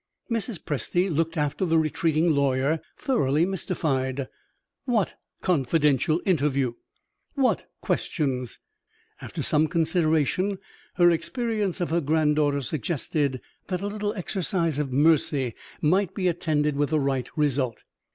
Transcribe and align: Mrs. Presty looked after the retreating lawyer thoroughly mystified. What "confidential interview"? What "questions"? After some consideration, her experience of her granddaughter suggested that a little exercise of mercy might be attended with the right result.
Mrs. 0.31 0.57
Presty 0.57 1.15
looked 1.15 1.37
after 1.37 1.63
the 1.63 1.77
retreating 1.77 2.33
lawyer 2.33 2.79
thoroughly 2.97 3.45
mystified. 3.45 4.27
What 4.85 5.13
"confidential 5.43 6.23
interview"? 6.25 6.73
What 7.35 7.67
"questions"? 7.81 8.57
After 9.21 9.43
some 9.43 9.67
consideration, 9.67 10.57
her 10.95 11.11
experience 11.11 11.79
of 11.81 11.91
her 11.91 12.01
granddaughter 12.01 12.61
suggested 12.63 13.41
that 13.67 13.81
a 13.83 13.87
little 13.87 14.15
exercise 14.15 14.79
of 14.79 14.91
mercy 14.91 15.53
might 15.81 16.15
be 16.15 16.27
attended 16.27 16.77
with 16.77 16.89
the 16.89 16.99
right 16.99 17.29
result. 17.37 17.83